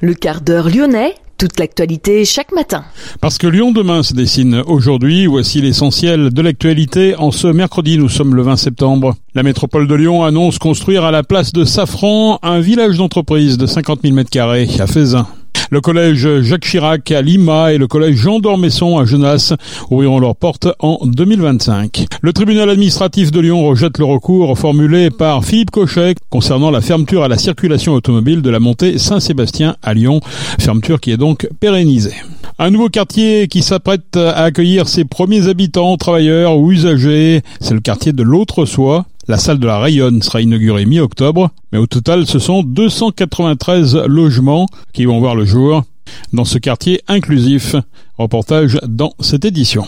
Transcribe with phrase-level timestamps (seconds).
[0.00, 2.84] Le quart d'heure lyonnais, toute l'actualité chaque matin.
[3.20, 7.16] Parce que Lyon demain se dessine aujourd'hui, voici l'essentiel de l'actualité.
[7.16, 9.16] En ce mercredi, nous sommes le 20 septembre.
[9.34, 13.66] La métropole de Lyon annonce construire à la place de Safran un village d'entreprise de
[13.66, 15.26] 50 000 m2 à Fézin.
[15.70, 19.52] Le collège Jacques Chirac à Lima et le collège Jean d'Ormesson à Genasse
[19.90, 22.06] ouvriront leurs portes en 2025.
[22.22, 27.22] Le tribunal administratif de Lyon rejette le recours formulé par Philippe Cochet concernant la fermeture
[27.22, 30.20] à la circulation automobile de la montée Saint-Sébastien à Lyon,
[30.58, 32.14] fermeture qui est donc pérennisée.
[32.58, 37.80] Un nouveau quartier qui s'apprête à accueillir ses premiers habitants, travailleurs ou usagers, c'est le
[37.80, 39.04] quartier de l'Autre-Soi.
[39.30, 44.66] La salle de la Rayonne sera inaugurée mi-octobre, mais au total, ce sont 293 logements
[44.94, 45.84] qui vont voir le jour
[46.32, 47.76] dans ce quartier inclusif.
[48.16, 49.84] Reportage dans cette édition.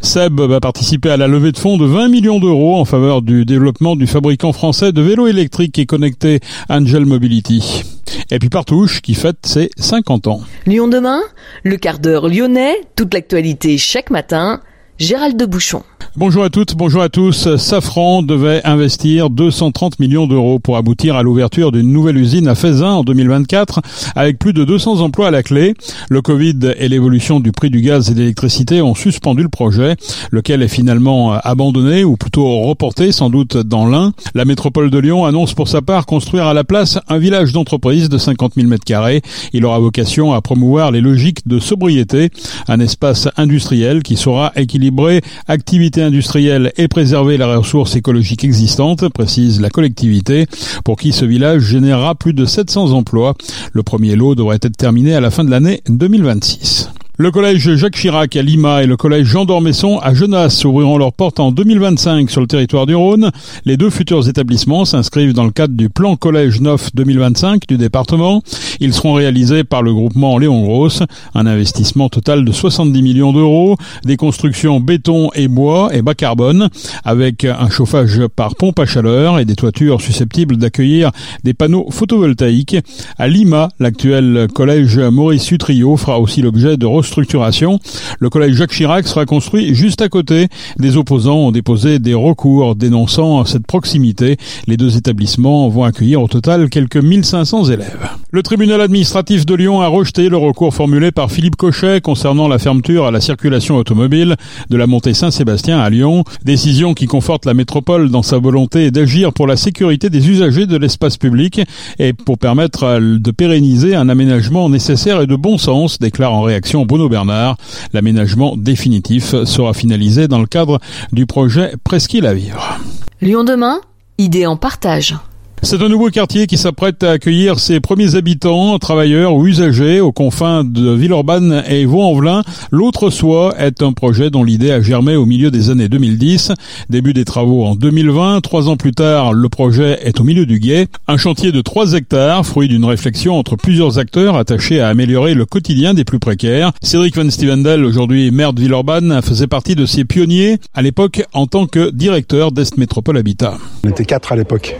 [0.00, 3.44] Seb va participer à la levée de fonds de 20 millions d'euros en faveur du
[3.44, 7.82] développement du fabricant français de vélos électriques et connectés Angel Mobility.
[8.30, 10.40] Et puis Partouche qui fête ses 50 ans.
[10.64, 11.20] Lyon demain,
[11.64, 14.62] le quart d'heure lyonnais, toute l'actualité chaque matin,
[14.98, 15.82] Gérald de Bouchon.
[16.16, 17.56] Bonjour à toutes, bonjour à tous.
[17.56, 22.90] Safran devait investir 230 millions d'euros pour aboutir à l'ouverture d'une nouvelle usine à Faisin
[22.90, 23.80] en 2024
[24.16, 25.74] avec plus de 200 emplois à la clé.
[26.08, 29.96] Le Covid et l'évolution du prix du gaz et de l'électricité ont suspendu le projet,
[30.32, 34.12] lequel est finalement abandonné ou plutôt reporté sans doute dans l'Ain.
[34.34, 38.08] La métropole de Lyon annonce pour sa part construire à la place un village d'entreprise
[38.08, 39.22] de 50 000 m2.
[39.52, 42.30] Il aura vocation à promouvoir les logiques de sobriété,
[42.66, 49.60] un espace industriel qui saura équilibrer activité industrielle et préserver la ressource écologique existante, précise
[49.60, 50.46] la collectivité,
[50.84, 53.34] pour qui ce village générera plus de 700 emplois.
[53.72, 56.90] Le premier lot devrait être terminé à la fin de l'année 2026.
[57.20, 61.12] Le collège Jacques Chirac à Lima et le collège Jean d'Ormesson à Genasse ouvriront leurs
[61.12, 63.30] portes en 2025 sur le territoire du Rhône.
[63.66, 68.42] Les deux futurs établissements s'inscrivent dans le cadre du plan collège 9 2025 du département.
[68.80, 71.02] Ils seront réalisés par le groupement Léon Grosse,
[71.34, 76.70] un investissement total de 70 millions d'euros, des constructions béton et bois et bas carbone,
[77.04, 81.10] avec un chauffage par pompe à chaleur et des toitures susceptibles d'accueillir
[81.44, 82.78] des panneaux photovoltaïques.
[83.18, 87.78] À Lima, l'actuel collège Maurice Sutrio fera aussi l'objet de structuration.
[88.18, 90.48] Le collège Jacques Chirac sera construit juste à côté.
[90.78, 94.38] Des opposants ont déposé des recours dénonçant cette proximité.
[94.66, 98.08] Les deux établissements vont accueillir au total quelques 1500 élèves.
[98.32, 102.58] Le tribunal administratif de Lyon a rejeté le recours formulé par Philippe Cochet concernant la
[102.58, 104.36] fermeture à la circulation automobile
[104.68, 106.24] de la montée Saint-Sébastien à Lyon.
[106.44, 110.76] Décision qui conforte la métropole dans sa volonté d'agir pour la sécurité des usagers de
[110.76, 111.60] l'espace public
[111.98, 116.86] et pour permettre de pérenniser un aménagement nécessaire et de bon sens, déclare en réaction
[116.86, 117.56] Bruno Bernard.
[117.92, 120.80] L'aménagement définitif sera finalisé dans le cadre
[121.12, 122.78] du projet Presqu'île à vivre.
[123.20, 123.80] Lyon demain,
[124.18, 125.16] idée en partage.
[125.62, 130.10] C'est un nouveau quartier qui s'apprête à accueillir ses premiers habitants, travailleurs ou usagers aux
[130.10, 132.42] confins de Villeurbanne et Vaux-en-Velin.
[132.70, 136.52] L'autre soi est un projet dont l'idée a germé au milieu des années 2010.
[136.88, 138.40] Début des travaux en 2020.
[138.40, 140.88] Trois ans plus tard, le projet est au milieu du guet.
[141.06, 145.44] Un chantier de 3 hectares, fruit d'une réflexion entre plusieurs acteurs attachés à améliorer le
[145.44, 146.72] quotidien des plus précaires.
[146.82, 151.46] Cédric Van Stevendel, aujourd'hui maire de Villeurbanne, faisait partie de ces pionniers à l'époque en
[151.46, 153.58] tant que directeur d'Est Métropole Habitat.
[153.84, 154.76] On était quatre à l'époque.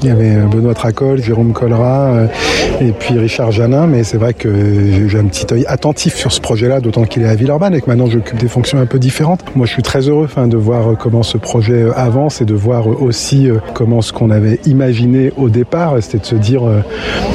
[0.50, 0.69] Benoît
[1.16, 2.26] Jérôme Collera euh,
[2.80, 3.86] et puis Richard Janin.
[3.86, 7.28] Mais c'est vrai que j'ai un petit œil attentif sur ce projet-là, d'autant qu'il est
[7.28, 9.44] à Villeurbanne et que maintenant j'occupe des fonctions un peu différentes.
[9.54, 13.48] Moi, je suis très heureux de voir comment ce projet avance et de voir aussi
[13.48, 16.80] euh, comment ce qu'on avait imaginé au départ, c'était de se dire euh,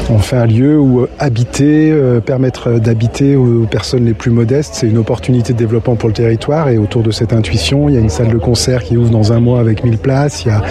[0.10, 1.94] on fait un lieu où habiter,
[2.26, 6.70] permettre d'habiter aux personnes les plus modestes, c'est une opportunité de développement pour le territoire
[6.70, 9.34] et autour de cette intuition, il y a une salle de concert qui ouvre dans
[9.34, 10.62] un mois avec 1000 places, il y a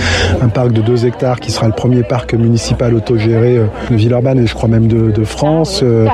[0.43, 3.97] un parc de 2 hectares qui sera le premier parc municipal municipale autogérée euh, de
[3.97, 5.81] Villeurbanne et je crois même de, France.
[5.83, 6.07] Euh,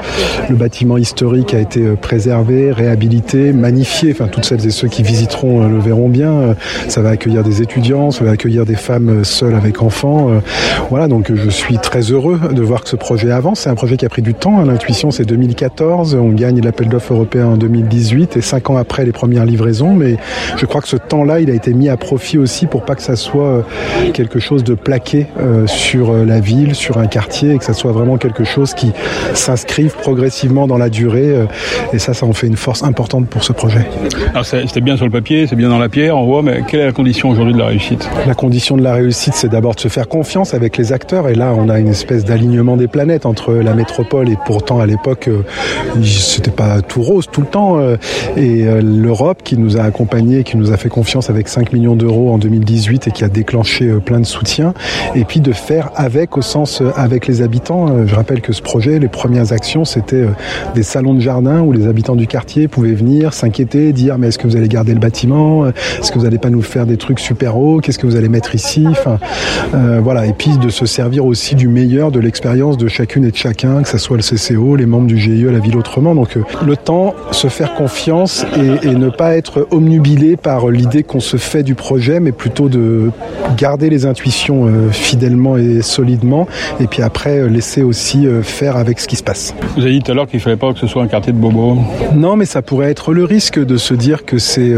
[0.48, 4.12] le bâtiment historique a été euh, préservé, réhabilité, magnifié.
[4.12, 6.54] Enfin, toutes celles et ceux qui visiteront le verront bien.
[6.88, 10.30] Ça va accueillir des étudiants, ça va accueillir des femmes seules avec enfants.
[10.88, 13.60] Voilà, donc je suis très heureux de voir que ce projet avance.
[13.60, 14.60] C'est un projet qui a pris du temps.
[14.60, 14.66] Hein.
[14.66, 16.14] L'intuition, c'est 2014.
[16.14, 19.92] On gagne l'appel d'offres européen en 2018 et cinq ans après les premières livraisons.
[19.92, 20.16] Mais
[20.56, 23.02] je crois que ce temps-là, il a été mis à profit aussi pour pas que
[23.02, 23.64] ça soit
[24.14, 25.26] quelque chose de plaqué
[25.66, 28.92] sur ville, sur un quartier, et que ça soit vraiment quelque chose qui
[29.34, 31.30] s'inscrive progressivement dans la durée.
[31.30, 31.46] Euh,
[31.92, 33.86] et ça, ça en fait une force importante pour ce projet.
[34.32, 36.80] Alors c'était bien sur le papier, c'est bien dans la pierre, on voit, mais quelle
[36.80, 38.08] est la condition aujourd'hui de la réussite?
[38.26, 41.28] La condition de la réussite, c'est d'abord de se faire confiance avec les acteurs.
[41.28, 44.86] Et là, on a une espèce d'alignement des planètes entre la métropole et pourtant à
[44.86, 45.42] l'époque, euh,
[46.02, 47.78] c'était pas tout rose tout le temps.
[47.78, 47.96] Euh,
[48.36, 52.32] et l'Europe qui nous a accompagnés, qui nous a fait confiance avec 5 millions d'euros
[52.32, 54.74] en 2018 et qui a déclenché plein de soutiens soutien,
[55.14, 58.06] et puis de faire avec au sens avec les habitants.
[58.06, 60.26] Je rappelle que ce projet, les premières actions, c'était
[60.74, 64.38] des salons de jardin où les habitants du quartier pouvaient venir s'inquiéter, dire mais est-ce
[64.38, 67.20] que vous allez garder le bâtiment, est-ce que vous n'allez pas nous faire des trucs
[67.20, 69.18] super hauts, qu'est-ce que vous allez mettre ici, enfin
[70.02, 73.36] voilà, et puis de se servir aussi du meilleur de l'expérience de chacune et de
[73.36, 76.14] chacun, que ce soit le CCO, les membres du GIE, la ville autrement.
[76.14, 78.44] Donc le temps, se faire confiance
[78.82, 83.10] et, ne pas être omnubilé par l'idée qu'on se fait du projet, mais plutôt de
[83.56, 86.09] garder les intuitions euh, fidèlement et solidement,
[86.80, 89.54] et puis après euh, laisser aussi euh, faire avec ce qui se passe.
[89.76, 91.32] Vous avez dit tout à l'heure qu'il ne fallait pas que ce soit un quartier
[91.32, 91.78] de bobo.
[92.14, 94.72] Non, mais ça pourrait être le risque de se dire que c'est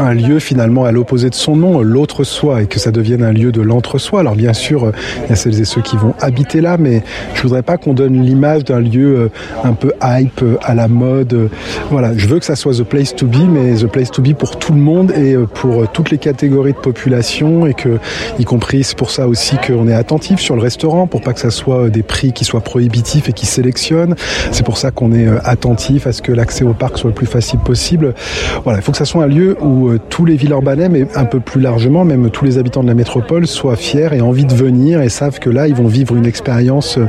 [0.00, 3.32] un lieu finalement à l'opposé de son nom, l'autre soi, et que ça devienne un
[3.32, 4.20] lieu de l'entre-soi.
[4.20, 4.92] Alors bien sûr,
[5.24, 7.02] il y a celles et ceux qui vont habiter là, mais
[7.34, 9.30] je voudrais pas qu'on donne l'image d'un lieu
[9.64, 11.50] un peu hype, à la mode.
[11.90, 14.34] Voilà, je veux que ça soit the place to be, mais the place to be
[14.34, 17.98] pour tout le monde et pour toutes les catégories de population et que,
[18.38, 21.40] y compris, c'est pour ça aussi qu'on est attentif sur le restaurant pour pas que
[21.40, 24.14] ça soit des prix qui soient prohibitifs et qui sélectionnent.
[24.52, 27.14] C'est pour ça qu'on est euh, attentif à ce que l'accès au parc soit le
[27.14, 28.14] plus facile possible.
[28.62, 31.24] Voilà, il faut que ça soit un lieu où euh, tous les Villeurbanais, mais un
[31.24, 34.54] peu plus largement, même tous les habitants de la métropole, soient fiers et envie de
[34.54, 37.06] venir et savent que là, ils vont vivre une expérience euh,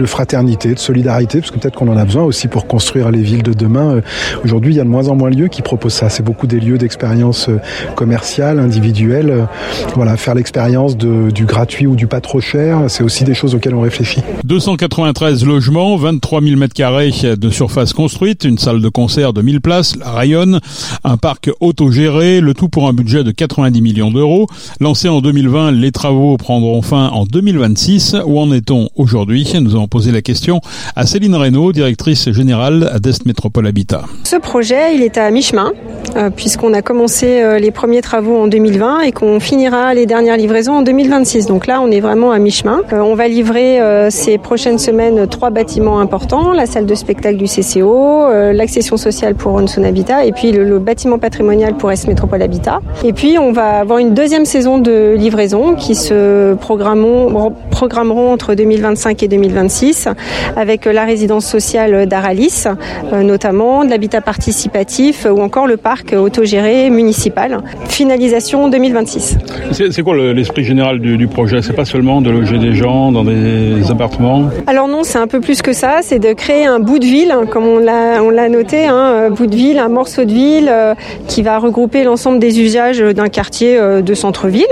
[0.00, 3.20] de fraternité, de solidarité, parce que peut-être qu'on en a besoin aussi pour construire les
[3.20, 4.00] villes de demain.
[4.42, 6.08] Aujourd'hui, il y a de moins en moins de lieux qui proposent ça.
[6.08, 7.50] C'est beaucoup des lieux d'expérience
[7.94, 9.48] commerciale, individuelle.
[9.96, 13.74] Voilà, faire l'expérience du gratuit ou du pas trop cher, c'est aussi des choses auxquelles
[13.74, 14.20] on réfléchit.
[14.44, 19.62] 293 logements, 23 000 mètres carrés de surface construite, une salle de concert de 1000
[19.62, 20.60] places, la rayonne,
[21.02, 24.46] un parc autogéré, le tout pour un budget de 90 millions d'euros.
[24.78, 28.16] Lancé en 2020, les travaux prendront fin en 2026.
[28.26, 29.50] Où en est-on aujourd'hui?
[29.58, 30.60] Nous avons posé la question
[30.94, 34.04] à Céline Reynaud, directrice générale d'Est Métropole Habitat.
[34.24, 35.72] Ce projet, il est à mi-chemin,
[36.16, 40.36] euh, puisqu'on a commencé euh, les premiers travaux en 2020 et qu'on finira les dernières
[40.36, 41.46] livraisons en 2026.
[41.46, 42.81] Donc là, on est vraiment à mi-chemin.
[42.92, 47.36] Euh, on va livrer euh, ces prochaines semaines trois bâtiments importants la salle de spectacle
[47.36, 52.08] du CCO, euh, l'accession sociale pour Onson Habitat et puis le, bâtiment patrimonial pour Est
[52.08, 52.80] Métropole Habitat.
[53.04, 59.22] Et puis, on va avoir une deuxième saison de livraison qui se programmeront, entre 2025
[59.22, 60.08] et 2026
[60.56, 62.64] avec la résidence sociale d'Aralis,
[63.12, 67.62] notamment de l'habitat participatif ou encore le parc autogéré municipal.
[67.88, 69.38] Finalisation 2026.
[69.72, 71.62] C'est quoi l'esprit général du, projet?
[71.62, 75.40] C'est pas seulement de loger des gens dans des appartements Alors non, c'est un peu
[75.40, 75.98] plus que ça.
[76.02, 79.54] C'est de créer un bout de ville, comme on l'a noté, un hein, bout de
[79.54, 80.94] ville, un morceau de ville euh,
[81.28, 84.66] qui va regrouper l'ensemble des usages d'un quartier euh, de centre-ville.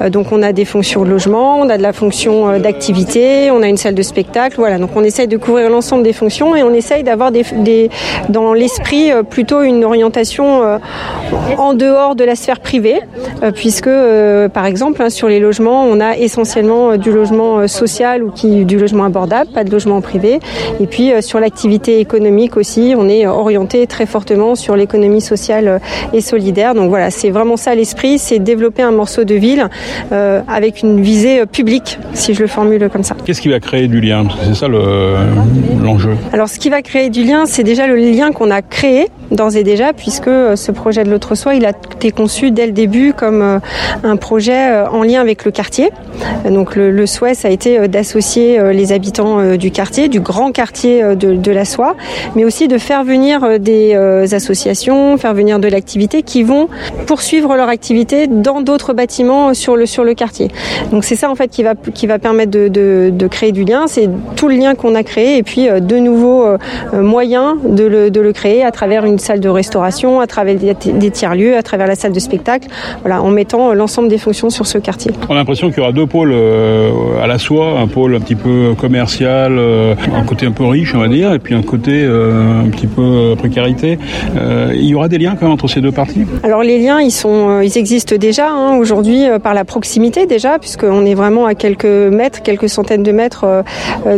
[0.00, 3.62] Euh, donc on a des fonctions de logement, on a de la fonction d'activité, on
[3.62, 4.56] a une salle de spectacle.
[4.58, 7.90] Voilà, donc on essaye de couvrir l'ensemble des fonctions et on essaye d'avoir des,
[8.28, 10.62] dans l'esprit plutôt une orientation
[11.58, 13.00] en dehors de la sphère privée,
[13.54, 13.90] puisque
[14.52, 18.78] par exemple hein, sur les logements, on a essentiellement du logement social ou qui, du
[18.78, 20.40] logement abordable, pas de logement privé.
[20.80, 25.80] Et puis sur l'activité économique aussi, on est orienté très fortement sur l'économie sociale
[26.12, 26.74] et solidaire.
[26.74, 29.68] Donc voilà, c'est vraiment ça l'esprit, c'est développer un morceau de ville
[30.12, 33.16] euh, avec une visée publique, si je le formule comme ça.
[33.24, 34.24] Qu'est-ce qui va créer du lien?
[34.46, 36.16] C'est ça l'enjeu.
[36.32, 39.56] Alors ce qui va créer du lien, c'est déjà le lien qu'on a créé d'ores
[39.56, 43.12] et déjà, puisque ce projet de l'autre soi, il a été conçu dès le début
[43.12, 43.58] comme euh,
[44.02, 45.90] un projet euh, en lien avec le quartier.
[46.48, 51.02] Donc le, le souhait, ça a été d'associer les habitants du quartier, du grand quartier
[51.16, 51.96] de, la soie,
[52.34, 56.68] mais aussi de faire venir euh, des euh, associations, faire venir de l'activité qui vont
[57.06, 60.48] poursuivre leur activité dans d'autres bâtiments sur le sur le quartier.
[60.90, 63.64] Donc c'est ça en fait qui va qui va permettre de, de, de créer du
[63.64, 63.84] lien.
[63.86, 66.46] C'est tout le lien qu'on a créé et puis euh, de nouveaux
[66.92, 71.10] moyens de le, de le créer à travers une salle de restauration, à travers des,
[71.10, 72.68] tiers-lieux, à travers la salle de spectacle,
[73.00, 75.12] voilà, en mettant l'ensemble des fonctions sur ce quartier.
[75.28, 76.32] On a l'impression qu'il y aura deux pôles
[77.24, 80.98] à la soie, un pôle un petit peu commercial, un côté un peu riche on
[80.98, 83.98] va dire, et puis un côté un petit peu euh, précarité.
[84.36, 86.26] Euh, il y aura des liens quand même entre ces deux parties?
[86.42, 90.58] Alors les liens, ils sont, euh, ils existent déjà hein, aujourd'hui par la proximité déjà,
[90.58, 93.64] puisqu'on est vraiment à quelques mètres, quelques centaines de mètres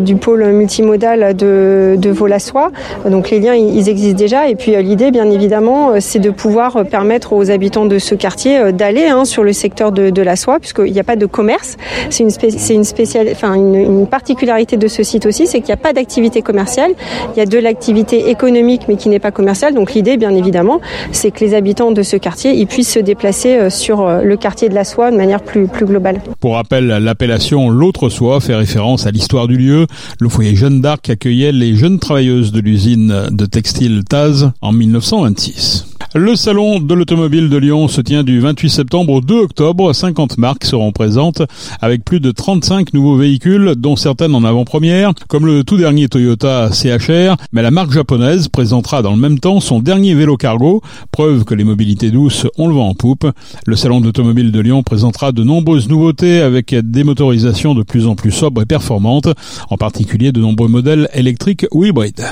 [0.01, 2.73] du pôle multimodal de, de Volassois.
[3.09, 4.49] Donc les liens, ils existent déjà.
[4.49, 9.07] Et puis l'idée, bien évidemment, c'est de pouvoir permettre aux habitants de ce quartier d'aller
[9.07, 11.77] hein, sur le secteur de, de la soie, puisqu'il n'y a pas de commerce.
[12.11, 15.67] C'est une, c'est une spéciale, enfin une, une particularité de ce site aussi, c'est qu'il
[15.67, 16.93] n'y a pas d'activité commerciale.
[17.35, 19.75] Il y a de l'activité économique mais qui n'est pas commerciale.
[19.75, 20.81] Donc l'idée, bien évidemment,
[21.12, 24.37] c'est que les habitants de ce quartier ils puissent se déplacer euh, sur euh, le
[24.38, 26.23] quartier de la soie de manière plus, plus globale.
[26.41, 29.87] Pour rappel, l'appellation L'autre soie fait référence à l'histoire du lieu.
[30.21, 35.97] Le foyer Jeanne d'Arc accueillait les jeunes travailleuses de l'usine de textile Taz en 1926.
[36.15, 39.93] Le salon de l'automobile de Lyon se tient du 28 septembre au 2 octobre.
[39.93, 41.43] 50 marques seront présentes
[41.83, 46.71] avec plus de 35 nouveaux véhicules, dont certaines en avant-première, comme le tout dernier Toyota
[46.73, 47.37] CHR.
[47.52, 51.55] Mais la marque japonaise présentera dans le même temps son dernier vélo cargo, preuve que
[51.55, 53.26] les mobilités douces ont le vent en poupe.
[53.66, 58.07] Le salon de l'automobile de Lyon présentera de nombreuses nouveautés avec des motorisations de plus
[58.07, 59.28] en plus sobres et performantes,
[59.71, 62.25] en particulier de nombreux modèles électriques ou hybrides.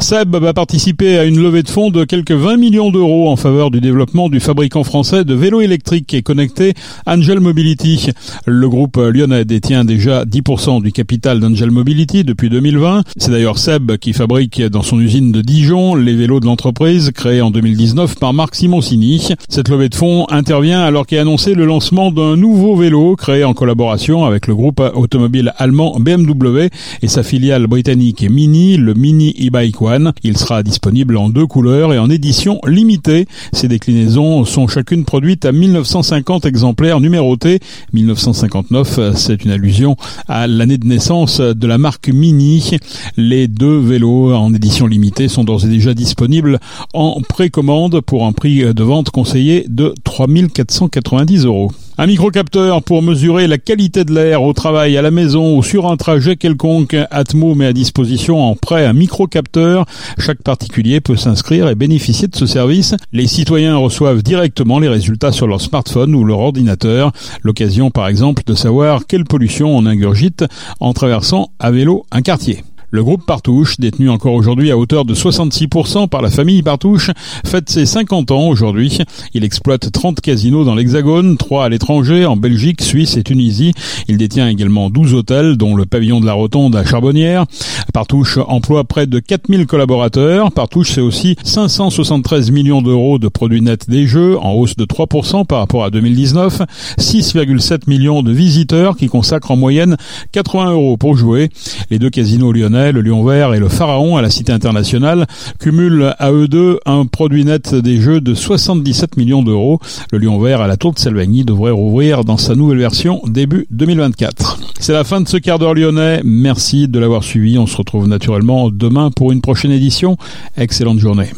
[0.00, 3.70] Seb va participer à une levée de fonds de quelques 20 millions d'euros en faveur
[3.70, 6.74] du développement du fabricant français de vélos électriques et connectés
[7.06, 8.10] Angel Mobility.
[8.46, 13.02] Le groupe lyonnais détient déjà 10% du capital d'Angel Mobility depuis 2020.
[13.16, 17.42] C'est d'ailleurs Seb qui fabrique dans son usine de Dijon les vélos de l'entreprise créée
[17.42, 19.28] en 2019 par Marc Simoncini.
[19.48, 23.52] Cette levée de fonds intervient alors qu'est annoncé le lancement d'un nouveau vélo créé en
[23.52, 26.68] collaboration avec le groupe automobile allemand BMW
[27.02, 29.76] et sa filiale britannique Mini, le Mini e-bike
[30.22, 33.26] il sera disponible en deux couleurs et en édition limitée.
[33.52, 37.58] Ces déclinaisons sont chacune produites à 1950 exemplaires numérotés.
[37.92, 39.81] 1959, c'est une allusion
[40.28, 42.78] à l'année de naissance de la marque Mini.
[43.16, 46.60] Les deux vélos en édition limitée sont d'ores et déjà disponibles
[46.94, 51.72] en précommande pour un prix de vente conseillé de 3490 euros.
[51.98, 55.90] Un microcapteur pour mesurer la qualité de l'air au travail, à la maison ou sur
[55.90, 56.96] un trajet quelconque.
[57.10, 59.84] Atmo met à disposition en prêt un microcapteur.
[60.16, 62.94] Chaque particulier peut s'inscrire et bénéficier de ce service.
[63.12, 67.12] Les citoyens reçoivent directement les résultats sur leur smartphone ou leur ordinateur.
[67.42, 70.46] L'occasion par exemple de savoir quelle pollution on ingurgite
[70.80, 72.64] en traversant à vélo un quartier.
[72.94, 77.10] Le groupe Partouche, détenu encore aujourd'hui à hauteur de 66% par la famille Partouche,
[77.42, 78.98] fête ses 50 ans aujourd'hui.
[79.32, 83.72] Il exploite 30 casinos dans l'Hexagone, 3 à l'étranger, en Belgique, Suisse et Tunisie.
[84.08, 87.46] Il détient également 12 hôtels, dont le pavillon de la Rotonde à Charbonnières.
[87.94, 90.52] Partouche emploie près de 4000 collaborateurs.
[90.52, 95.46] Partouche, c'est aussi 573 millions d'euros de produits nets des jeux, en hausse de 3%
[95.46, 96.60] par rapport à 2019.
[96.98, 99.96] 6,7 millions de visiteurs qui consacrent en moyenne
[100.32, 101.48] 80 euros pour jouer.
[101.90, 105.26] Les deux casinos lyonnais le Lion Vert et le Pharaon à la Cité internationale
[105.60, 109.78] cumulent à eux deux un produit net des jeux de 77 millions d'euros.
[110.10, 113.66] Le Lion Vert à la Tour de Selvagny devrait rouvrir dans sa nouvelle version début
[113.70, 114.58] 2024.
[114.80, 116.22] C'est la fin de ce quart d'heure lyonnais.
[116.24, 117.58] Merci de l'avoir suivi.
[117.58, 120.16] On se retrouve naturellement demain pour une prochaine édition.
[120.56, 121.30] Excellente journée.